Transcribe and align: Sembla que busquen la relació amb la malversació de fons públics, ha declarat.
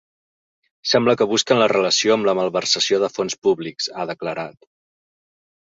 Sembla 0.91 1.15
que 1.19 1.27
busquen 1.33 1.61
la 1.63 1.67
relació 1.73 2.15
amb 2.17 2.29
la 2.31 2.35
malversació 2.41 3.01
de 3.05 3.13
fons 3.19 3.39
públics, 3.49 3.95
ha 4.03 4.11
declarat. 4.15 4.61